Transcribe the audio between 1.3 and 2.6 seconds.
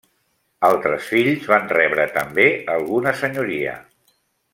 van rebre també